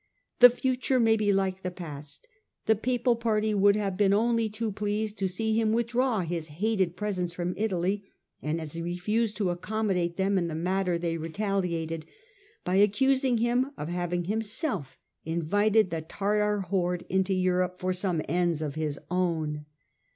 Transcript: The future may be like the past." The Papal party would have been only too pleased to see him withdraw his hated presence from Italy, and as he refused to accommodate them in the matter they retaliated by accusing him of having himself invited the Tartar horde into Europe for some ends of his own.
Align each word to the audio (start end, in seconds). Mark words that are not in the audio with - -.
The 0.39 0.49
future 0.49 0.99
may 0.99 1.15
be 1.15 1.31
like 1.31 1.61
the 1.61 1.69
past." 1.69 2.27
The 2.65 2.75
Papal 2.75 3.15
party 3.15 3.53
would 3.53 3.75
have 3.75 3.97
been 3.97 4.13
only 4.13 4.49
too 4.49 4.71
pleased 4.71 5.19
to 5.19 5.27
see 5.27 5.53
him 5.53 5.73
withdraw 5.73 6.21
his 6.21 6.47
hated 6.47 6.95
presence 6.95 7.35
from 7.35 7.53
Italy, 7.55 8.05
and 8.41 8.59
as 8.59 8.73
he 8.73 8.81
refused 8.81 9.37
to 9.37 9.51
accommodate 9.51 10.17
them 10.17 10.39
in 10.39 10.47
the 10.47 10.55
matter 10.55 10.97
they 10.97 11.17
retaliated 11.17 12.07
by 12.63 12.77
accusing 12.77 13.37
him 13.37 13.73
of 13.77 13.89
having 13.89 14.23
himself 14.23 14.97
invited 15.23 15.91
the 15.91 16.01
Tartar 16.01 16.61
horde 16.61 17.05
into 17.07 17.35
Europe 17.35 17.77
for 17.77 17.93
some 17.93 18.23
ends 18.27 18.63
of 18.63 18.73
his 18.73 18.97
own. 19.11 19.67